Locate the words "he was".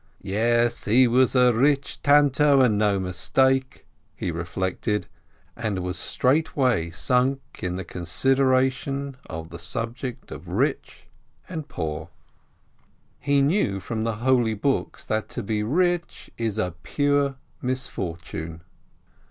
0.85-1.35